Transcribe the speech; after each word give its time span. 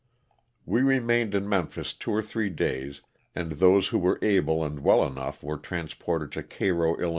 We 0.65 0.81
remained 0.81 1.35
in 1.35 1.47
Memphis 1.47 1.93
two 1.93 2.09
or 2.09 2.23
three 2.23 2.49
days 2.49 3.01
and 3.35 3.51
those 3.51 3.89
who 3.89 3.99
were 3.99 4.17
able 4.23 4.63
and 4.65 4.79
well 4.79 5.05
enough 5.05 5.43
were 5.43 5.57
transported 5.57 6.31
to 6.31 6.41
Cairo, 6.41 6.93
111. 6.93 7.09